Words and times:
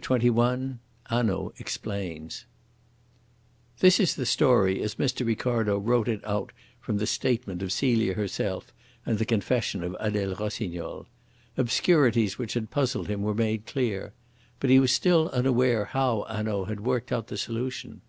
CHAPTER 0.00 0.28
XXI 0.30 0.78
HANAUD 1.06 1.54
EXPLAINS 1.58 2.46
This 3.80 3.98
is 3.98 4.14
the 4.14 4.26
story 4.26 4.80
as 4.80 4.94
Mr. 4.94 5.26
Ricardo 5.26 5.76
wrote 5.76 6.06
it 6.06 6.24
out 6.24 6.52
from 6.80 6.98
the 6.98 7.04
statement 7.08 7.62
of 7.62 7.72
Celia 7.72 8.14
herself 8.14 8.72
and 9.04 9.18
the 9.18 9.24
confession 9.24 9.82
of 9.82 9.96
Adele 9.98 10.36
Rossignol. 10.36 11.06
Obscurities 11.56 12.38
which 12.38 12.54
had 12.54 12.70
puzzled 12.70 13.08
him 13.08 13.22
were 13.22 13.34
made 13.34 13.66
clear. 13.66 14.12
But 14.60 14.70
he 14.70 14.78
was 14.78 14.92
still 14.92 15.30
unaware 15.30 15.86
how 15.86 16.24
Hanaud 16.28 16.66
had 16.66 16.78
worked 16.78 17.10
out 17.10 17.26
the 17.26 17.36
solution. 17.36 18.02